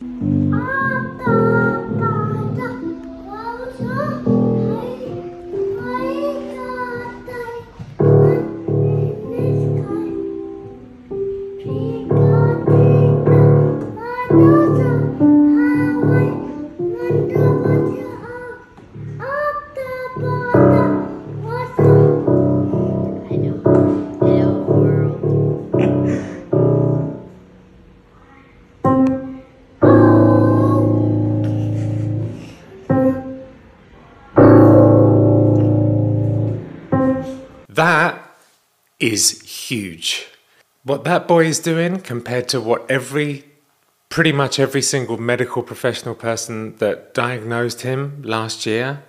[0.00, 0.33] Hello.
[39.12, 40.26] Is huge.
[40.82, 43.44] What that boy is doing compared to what every,
[44.08, 49.02] pretty much every single medical professional person that diagnosed him last year,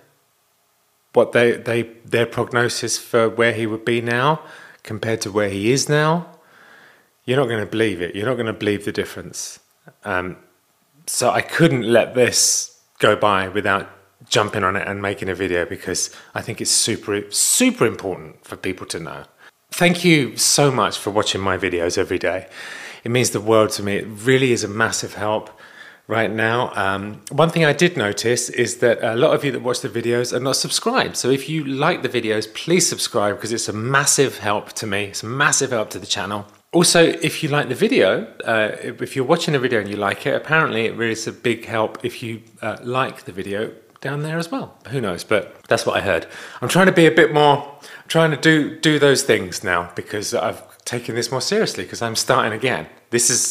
[1.14, 4.42] what they, they their prognosis for where he would be now
[4.82, 6.26] compared to where he is now,
[7.24, 8.14] you're not going to believe it.
[8.14, 9.58] You're not going to believe the difference.
[10.04, 10.36] Um,
[11.06, 13.88] so I couldn't let this go by without
[14.28, 18.56] jumping on it and making a video because I think it's super super important for
[18.56, 19.24] people to know.
[19.70, 22.48] Thank you so much for watching my videos every day.
[23.04, 23.96] It means the world to me.
[23.96, 25.50] It really is a massive help
[26.08, 26.72] right now.
[26.74, 29.88] Um, one thing I did notice is that a lot of you that watch the
[29.88, 31.16] videos are not subscribed.
[31.16, 35.04] So if you like the videos, please subscribe because it's a massive help to me.
[35.04, 36.46] It's a massive help to the channel.
[36.72, 40.26] Also, if you like the video, uh, if you're watching a video and you like
[40.26, 43.72] it, apparently it really is a big help if you uh, like the video
[44.06, 44.78] down there as well.
[44.90, 45.24] Who knows?
[45.24, 46.26] But that's what I heard.
[46.60, 49.90] I'm trying to be a bit more, I'm trying to do do those things now
[49.96, 52.86] because I've taken this more seriously because I'm starting again.
[53.10, 53.42] This is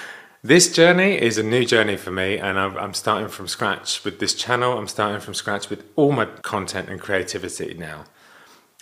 [0.42, 4.18] this journey is a new journey for me, and I'm, I'm starting from scratch with
[4.18, 4.76] this channel.
[4.76, 8.04] I'm starting from scratch with all my content and creativity now.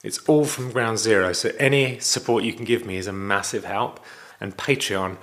[0.03, 1.35] It's all from ground zero.
[1.35, 4.01] So any support you can give me is a massive help.
[4.41, 5.19] And Patreon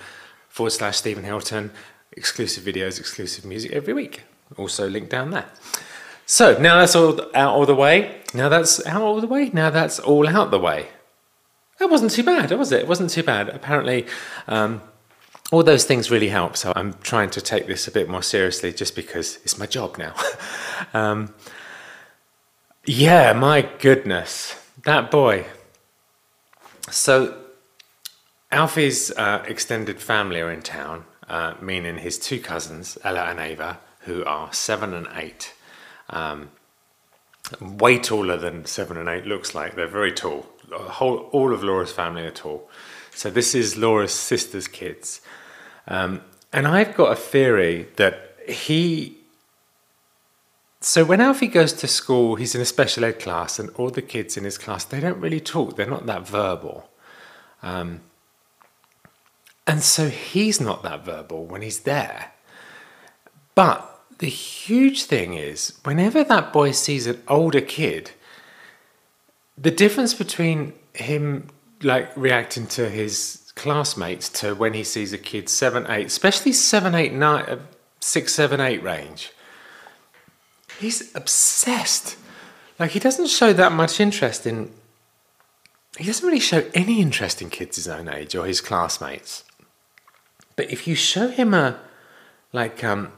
[0.48, 1.72] forward slash Stephen Hilton,
[2.12, 4.22] exclusive videos, exclusive music every week.
[4.56, 5.50] Also linked down there.
[6.30, 8.22] So now that's all out all the way.
[8.33, 9.50] Now that's out all the way.
[9.53, 10.90] Now that's all out the way.
[11.79, 12.81] That wasn't too bad, was it?
[12.81, 13.47] It wasn't too bad.
[13.47, 14.06] Apparently,
[14.47, 14.81] um,
[15.51, 16.57] all those things really help.
[16.57, 19.97] So I'm trying to take this a bit more seriously just because it's my job
[19.97, 20.16] now.
[20.94, 21.34] um,
[22.85, 24.53] yeah, my goodness,
[24.84, 25.46] that boy.
[26.90, 27.38] So
[28.51, 33.80] Alfie's uh, extended family are in town, uh, meaning his two cousins, Ella and Ava,
[34.01, 35.53] who are seven and eight.
[36.09, 36.50] Um,
[37.62, 39.75] way taller than seven and eight looks like.
[39.75, 40.45] They're very tall.
[40.72, 42.69] Whole, all of Laura's family are tall.
[43.12, 45.22] So this is Laura's sister's kids.
[45.88, 49.18] Um, and I've got a theory that he.
[50.81, 54.01] So when Alfie goes to school, he's in a special ed class, and all the
[54.01, 55.75] kids in his class they don't really talk.
[55.75, 56.89] They're not that verbal.
[57.63, 58.01] Um,
[59.66, 62.31] and so he's not that verbal when he's there.
[63.56, 68.11] But the huge thing is, whenever that boy sees an older kid,
[69.57, 71.50] the difference between him
[71.83, 76.95] like reacting to his classmates to when he sees a kid seven, eight, especially seven,
[76.95, 77.59] eight, nine, uh,
[78.00, 79.31] six, seven, eight range,
[80.79, 82.17] he's obsessed.
[82.79, 84.72] Like he doesn't show that much interest in.
[85.97, 89.44] He doesn't really show any interest in kids his own age or his classmates.
[90.56, 91.79] But if you show him a,
[92.53, 93.13] like, um,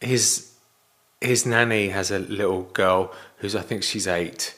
[0.00, 0.54] his
[1.20, 4.54] his nanny has a little girl who's I think she's eight,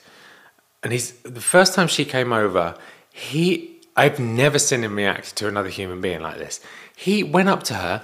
[0.82, 2.76] and he's the first time she came over,
[3.12, 6.60] he I've never seen him react to another human being like this.
[6.96, 8.02] He went up to her,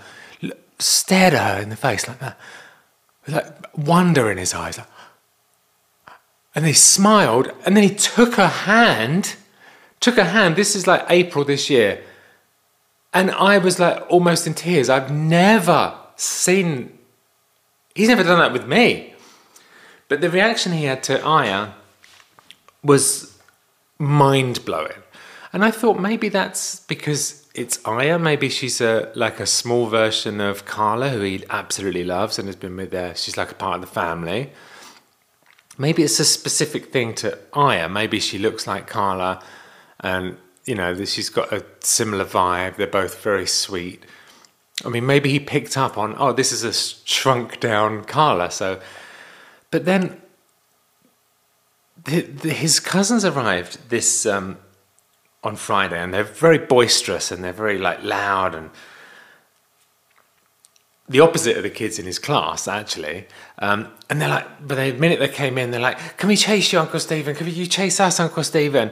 [0.79, 2.39] stared at her in the face like that,
[3.25, 4.89] with like wonder in his eyes, like,
[6.55, 9.37] and he smiled, and then he took her hand,
[10.01, 10.57] took her hand.
[10.57, 12.03] This is like April this year,
[13.15, 14.91] and I was like almost in tears.
[14.91, 16.98] I've never seen.
[17.99, 19.13] He's never done that with me.
[20.07, 21.71] But the reaction he had to Aya
[22.85, 23.37] was
[23.99, 25.03] mind blowing.
[25.53, 28.17] And I thought maybe that's because it's Aya.
[28.21, 32.55] Maybe she's a like a small version of Carla, who he absolutely loves and has
[32.55, 33.17] been with there.
[33.17, 34.53] She's like a part of the family.
[35.77, 37.89] Maybe it's a specific thing to Aya.
[37.89, 39.43] Maybe she looks like Carla,
[39.99, 40.37] and
[40.67, 42.77] you know she's got a similar vibe.
[42.77, 44.05] They're both very sweet.
[44.85, 48.51] I mean, maybe he picked up on, oh, this is a shrunk down Carla.
[48.51, 48.81] So,
[49.71, 50.21] but then
[52.05, 54.59] the, the, his cousins arrived this um,
[55.43, 58.71] on Friday, and they're very boisterous and they're very like loud and
[61.09, 63.27] the opposite of the kids in his class actually.
[63.59, 66.73] Um, and they're like, but the minute they came in, they're like, "Can we chase
[66.73, 67.35] you, Uncle Stephen?
[67.35, 68.91] Can you chase us, Uncle Stephen?"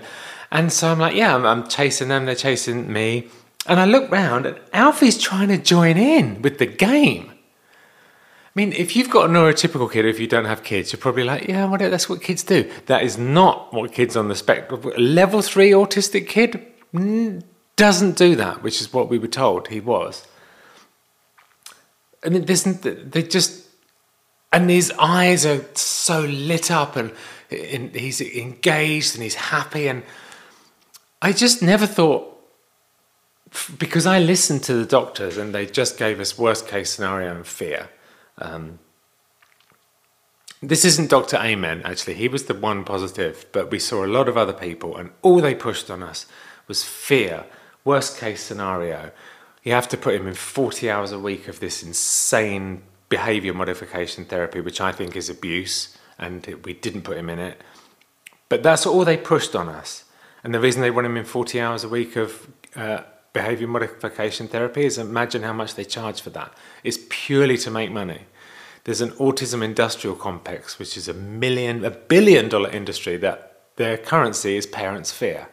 [0.50, 2.24] And so I'm like, "Yeah, I'm, I'm chasing them.
[2.24, 3.28] They're chasing me."
[3.68, 7.30] And I look round and Alfie's trying to join in with the game.
[7.30, 11.00] I mean, if you've got a neurotypical kid, or if you don't have kids, you're
[11.00, 12.70] probably like, yeah, well, that's what kids do.
[12.86, 14.80] That is not what kids on the spectrum.
[14.96, 16.64] Level three autistic kid
[17.76, 20.26] doesn't do that, which is what we were told he was.
[22.26, 23.68] Mean, there's, they just,
[24.52, 27.12] and his eyes are so lit up and,
[27.50, 29.86] and he's engaged and he's happy.
[29.86, 30.02] And
[31.20, 32.35] I just never thought,
[33.78, 37.46] because I listened to the doctors and they just gave us worst case scenario and
[37.46, 37.88] fear.
[38.38, 38.78] Um,
[40.62, 41.36] this isn't Dr.
[41.36, 42.14] Amen, actually.
[42.14, 45.40] He was the one positive, but we saw a lot of other people, and all
[45.40, 46.26] they pushed on us
[46.66, 47.44] was fear,
[47.84, 49.12] worst case scenario.
[49.62, 54.24] You have to put him in 40 hours a week of this insane behavior modification
[54.24, 57.62] therapy, which I think is abuse, and we didn't put him in it.
[58.48, 60.04] But that's all they pushed on us.
[60.42, 63.02] And the reason they want him in 40 hours a week of uh,
[63.36, 66.50] behavior modification therapy is imagine how much they charge for that.
[66.82, 68.22] It's purely to make money.
[68.84, 73.38] There's an autism industrial complex, which is a million, a billion dollar industry that
[73.76, 75.48] their currency is parents' fear.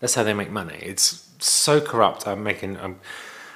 [0.00, 0.78] That's how they make money.
[0.82, 2.26] It's so corrupt.
[2.26, 3.00] I'm making, I'm,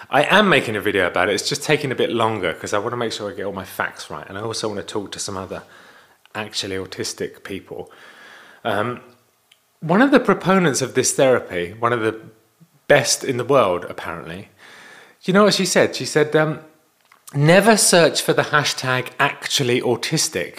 [0.08, 1.34] I am making a video about it.
[1.34, 3.52] It's just taking a bit longer because I want to make sure I get all
[3.52, 5.64] my facts right, and I also want to talk to some other
[6.34, 7.90] actually autistic people.
[8.64, 9.00] Um,
[9.80, 12.14] one of the proponents of this therapy, one of the
[12.96, 14.50] best in the world, apparently.
[15.22, 15.96] You know what she said?
[15.96, 16.60] She said, um,
[17.34, 20.54] never search for the hashtag actually autistic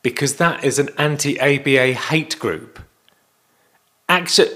[0.00, 2.78] because that is an anti ABA hate group.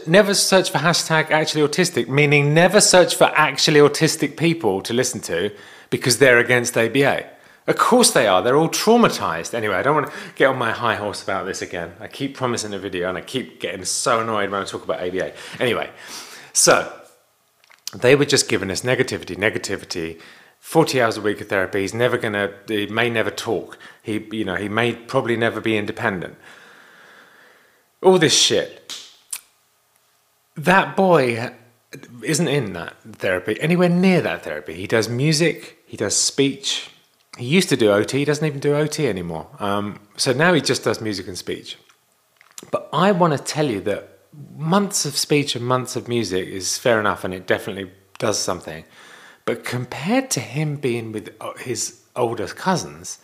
[0.06, 5.20] Never search for hashtag actually autistic, meaning never search for actually autistic people to listen
[5.22, 5.50] to
[5.90, 7.26] because they're against ABA.
[7.66, 8.40] Of course they are.
[8.42, 9.52] They're all traumatized.
[9.52, 11.90] Anyway, I don't want to get on my high horse about this again.
[11.98, 15.00] I keep promising a video and I keep getting so annoyed when I talk about
[15.00, 15.32] ABA.
[15.58, 15.90] Anyway,
[16.52, 16.92] so
[17.94, 20.20] they were just giving us negativity, negativity.
[20.60, 21.82] 40 hours a week of therapy.
[21.82, 23.78] He's never going to, he may never talk.
[24.02, 26.36] He, you know, he may probably never be independent.
[28.02, 28.82] All this shit.
[30.56, 31.52] That boy
[32.22, 34.74] isn't in that therapy, anywhere near that therapy.
[34.74, 36.90] He does music, he does speech.
[37.38, 39.48] He used to do OT, he doesn't even do OT anymore.
[39.60, 41.76] Um, so now he just does music and speech.
[42.70, 44.15] But I want to tell you that
[44.56, 48.84] months of speech and months of music is fair enough and it definitely does something.
[49.44, 53.18] But compared to him being with uh, his older cousins,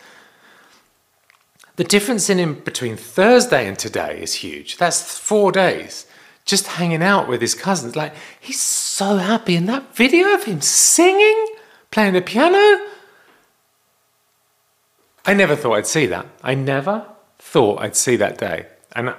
[1.75, 4.77] the difference in him between Thursday and today is huge.
[4.77, 6.05] That's four days
[6.45, 7.95] just hanging out with his cousins.
[7.95, 9.55] Like, he's so happy.
[9.55, 11.47] And that video of him singing,
[11.91, 12.85] playing the piano,
[15.25, 16.25] I never thought I'd see that.
[16.43, 17.07] I never
[17.39, 18.67] thought I'd see that day.
[18.93, 19.15] And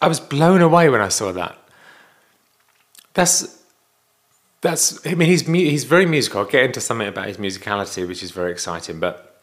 [0.00, 1.56] I was blown away when I saw that.
[3.14, 3.62] That's
[4.60, 5.06] that's.
[5.06, 6.40] I mean, he's he's very musical.
[6.40, 9.00] I'll get into something about his musicality, which is very exciting.
[9.00, 9.42] But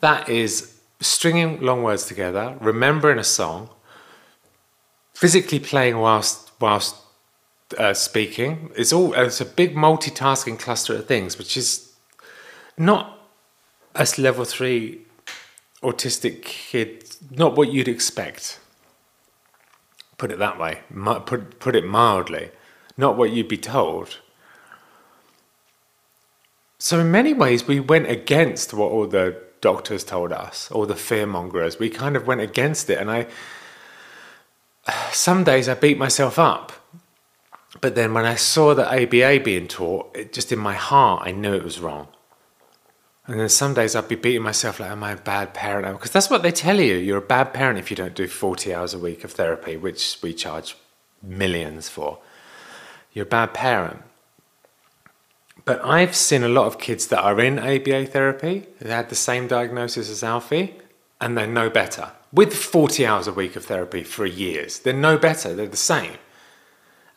[0.00, 3.70] that is stringing long words together, remembering a song,
[5.14, 6.96] physically playing whilst whilst
[7.78, 8.70] uh, speaking.
[8.76, 11.94] It's all it's a big multitasking cluster of things, which is
[12.76, 13.18] not
[13.94, 15.00] a level three
[15.82, 18.60] autistic kid, not what you'd expect.
[20.18, 20.80] Put it that way.
[21.26, 22.50] Put, put it mildly.
[22.96, 24.18] Not what you'd be told.
[26.80, 30.94] So, in many ways, we went against what all the doctors told us, all the
[30.94, 31.78] fearmongers.
[31.78, 32.98] We kind of went against it.
[32.98, 33.26] And I,
[35.12, 36.72] some days I beat myself up.
[37.80, 41.32] But then when I saw the ABA being taught, it, just in my heart, I
[41.32, 42.08] knew it was wrong.
[43.28, 45.98] And then some days I'd be beating myself like, am I a bad parent?
[45.98, 46.94] Because that's what they tell you.
[46.94, 50.18] You're a bad parent if you don't do 40 hours a week of therapy, which
[50.22, 50.76] we charge
[51.22, 52.20] millions for.
[53.12, 54.02] You're a bad parent.
[55.66, 59.14] But I've seen a lot of kids that are in ABA therapy who had the
[59.14, 60.76] same diagnosis as Alfie,
[61.20, 62.12] and they're no better.
[62.32, 66.14] With 40 hours a week of therapy for years, they're no better, they're the same.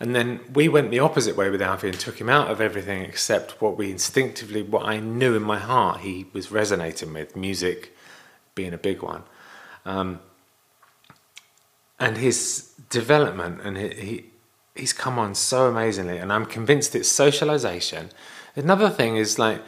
[0.02, 3.04] And then we went the opposite way with Alfie and took him out of everything
[3.04, 7.96] except what we instinctively, what I knew in my heart he was resonating with, music
[8.56, 9.22] being a big one.
[9.86, 10.20] Um,
[12.00, 14.26] and his development, and he, he,
[14.76, 18.10] he's come on so amazingly, and I'm convinced it's socialization.
[18.56, 19.62] Another thing is like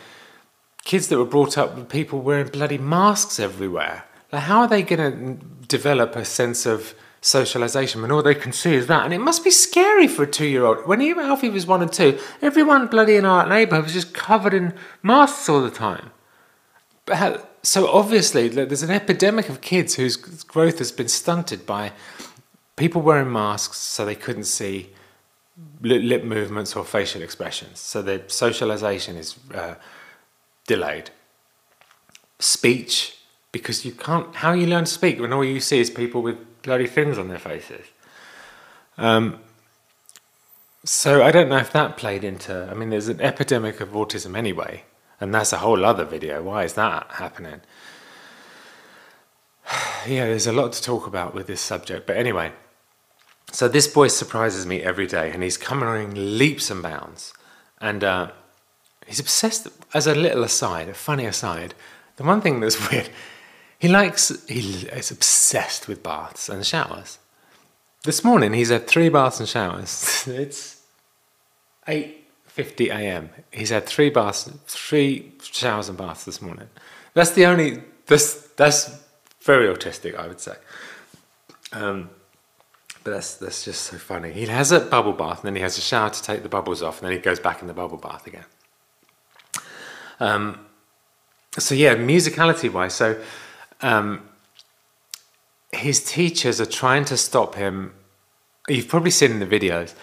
[0.84, 4.06] kids that were brought up with people wearing bloody masks everywhere.
[4.32, 8.52] Like, how are they going to develop a sense of socialization when all they can
[8.52, 9.06] see is that.
[9.06, 10.86] And it must be scary for a two year old.
[10.86, 14.74] When Alfie was one and two, everyone bloody in our neighbourhood was just covered in
[15.02, 16.12] masks all the time.
[17.64, 21.94] So obviously, there's an epidemic of kids whose growth has been stunted by
[22.76, 24.90] people wearing masks so they couldn't see
[25.82, 27.80] lip, movements or facial expressions.
[27.80, 29.76] So the socialization is uh,
[30.68, 31.12] delayed.
[32.40, 33.18] Speech,
[33.54, 36.38] because you can't, how you learn to speak when all you see is people with
[36.64, 37.86] bloody things on their faces?
[38.98, 39.40] Um,
[40.84, 44.38] so I don't know if that played into, I mean, there's an epidemic of autism
[44.38, 44.84] anyway,
[45.22, 46.44] and that's a whole other video.
[46.44, 47.62] Why is that happening?
[50.08, 52.52] yeah, there's a lot to talk about with this subject, but anyway.
[53.52, 57.34] So this boy surprises me every day, and he's coming leaps and bounds,
[57.80, 58.32] and uh,
[59.06, 59.68] he's obsessed.
[59.94, 61.76] As a little aside, a funny aside,
[62.16, 63.10] the one thing that's weird,
[63.84, 67.20] he likes, he is obsessed with baths and showers.
[68.06, 70.24] This morning he's had three baths and showers.
[70.28, 70.82] it's
[71.86, 73.30] 8:50 a.m.
[73.52, 76.70] He's had three baths, three showers and baths this morning.
[77.14, 77.84] That's the only.
[78.06, 79.04] That's that's
[79.42, 80.56] very autistic, I would say.
[81.74, 82.10] Um,
[83.04, 84.32] but that's that's just so funny.
[84.32, 86.82] He has a bubble bath, and then he has a shower to take the bubbles
[86.82, 88.46] off, and then he goes back in the bubble bath again.
[90.22, 90.68] Um,
[91.60, 93.22] so yeah, musicality wise, so
[93.84, 94.30] um,
[95.72, 97.94] his teachers are trying to stop him.
[98.68, 99.94] You've probably seen in the videos.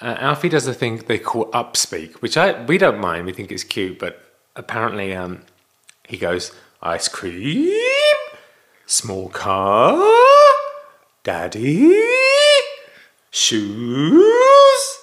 [0.00, 3.26] Uh, Alfie does a thing they call upspeak, which I we don't mind.
[3.26, 4.22] We think it's cute, but
[4.54, 5.42] apparently um,
[6.06, 6.52] he goes
[6.82, 7.72] ice cream,
[8.86, 10.02] small car,
[11.24, 12.02] daddy,
[13.30, 14.98] shoes,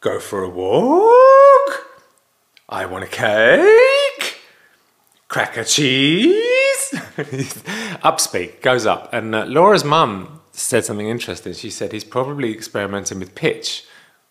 [0.00, 1.86] go for a walk.
[2.68, 4.38] I want a cake,
[5.28, 6.55] cracker cheese.
[8.02, 11.52] upspeak goes up, and uh, Laura's mum said something interesting.
[11.52, 13.84] She said he's probably experimenting with pitch,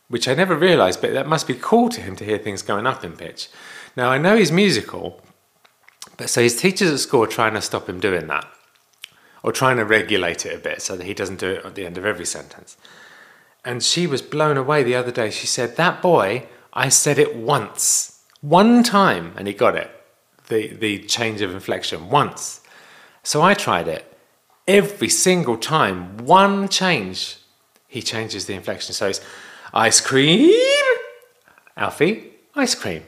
[0.07, 2.85] which I never realised, but that must be cool to him to hear things going
[2.85, 3.49] up in pitch.
[3.95, 5.21] Now I know he's musical,
[6.17, 8.45] but so his teachers at school are trying to stop him doing that,
[9.41, 11.85] or trying to regulate it a bit so that he doesn't do it at the
[11.85, 12.77] end of every sentence.
[13.63, 15.31] And she was blown away the other day.
[15.31, 19.89] She said, That boy, I said it once, one time, and he got it.
[20.49, 22.61] The, the change of inflection once.
[23.25, 24.05] So I tried it.
[24.67, 27.38] Every single time, one change,
[27.88, 28.94] he changes the inflection.
[28.94, 29.20] So it's
[29.74, 30.53] ice cream,
[31.75, 33.03] Alfie, ice cream,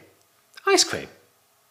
[0.66, 1.08] ice cream.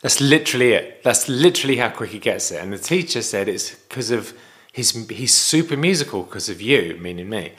[0.01, 1.03] That's literally it.
[1.03, 2.63] That's literally how quick he gets it.
[2.63, 4.33] And the teacher said it's because of
[4.73, 7.53] his, he's super musical because of you, meaning me.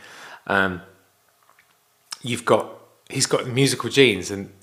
[0.47, 0.81] Um,
[2.21, 2.65] you've got,
[3.09, 4.53] he's got musical genes and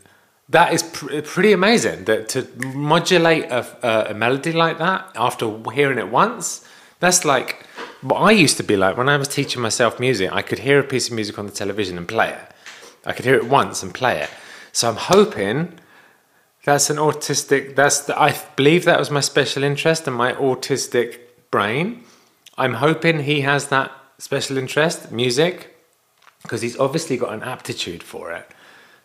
[0.49, 5.99] that is pr- pretty amazing that to modulate a, a, melody like that after hearing
[5.99, 6.67] it once
[7.01, 7.67] that's like
[8.03, 8.97] what i used to be like.
[8.97, 11.53] When i was teaching myself music i could hear a piece of music on the
[11.53, 12.51] television and play it.
[13.07, 14.31] I could hear it once and play it.
[14.73, 15.79] So i'm hoping
[16.65, 21.21] that's an autistic that's the, i believe that was my special interest and my autistic
[21.51, 22.05] brain.
[22.57, 25.77] I'm hoping he has that special interest music
[26.43, 28.47] because he's obviously got an aptitude for it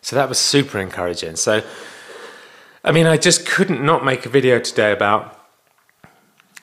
[0.02, 1.36] so that was super encouraging.
[1.36, 1.62] So,
[2.84, 5.38] I mean, I just couldn't not make a video today about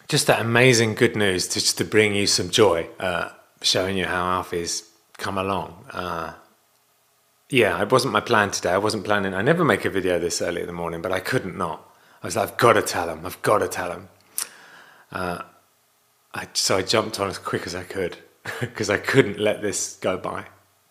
[0.08, 3.30] just that amazing good news to, just to bring you some joy, uh,
[3.62, 5.86] showing you how Alfie's come along.
[5.92, 6.34] Uh,
[7.50, 8.72] yeah, it wasn't my plan today.
[8.72, 9.34] I wasn't planning.
[9.34, 11.84] I never make a video this early in the morning, but I couldn't not.
[12.22, 13.26] I was like, I've got to tell him.
[13.26, 14.10] I've got to tell him.
[15.12, 15.42] Uh,
[16.34, 18.18] I, so I jumped on as quick as I could
[18.60, 20.46] because I couldn't let this go by.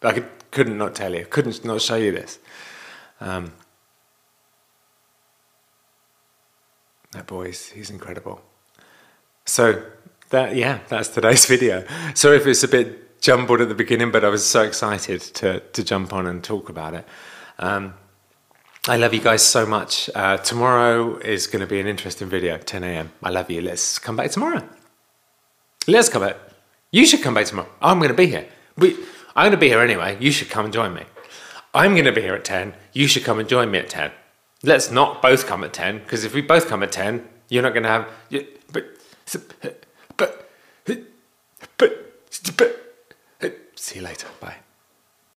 [0.06, 2.38] I could couldn't not tell you, couldn't not show you this.
[3.20, 3.52] Um,
[7.12, 8.40] that boy, he's incredible.
[9.44, 9.82] So
[10.30, 11.84] that yeah, that's today's video.
[12.14, 15.60] Sorry if it's a bit jumbled at the beginning, but I was so excited to
[15.60, 17.04] to jump on and talk about it.
[17.58, 17.94] Um,
[18.88, 20.08] I love you guys so much.
[20.14, 23.10] Uh, tomorrow is going to be an interesting video, 10 a.m.
[23.20, 23.60] I love you.
[23.60, 24.62] Let's come back tomorrow.
[25.88, 26.36] Let's come back.
[26.92, 27.68] You should come back tomorrow.
[27.82, 28.46] I'm going to be here.
[28.76, 28.96] We,
[29.36, 30.16] I'm going to be here anyway.
[30.18, 31.02] You should come and join me.
[31.74, 32.72] I'm going to be here at 10.
[32.94, 34.10] You should come and join me at 10.
[34.62, 37.74] Let's not both come at 10, because if we both come at 10, you're not
[37.74, 38.08] going to have.
[38.72, 38.96] But,
[39.60, 40.50] but, but,
[41.76, 43.56] but, but.
[43.74, 44.26] See you later.
[44.40, 44.56] Bye.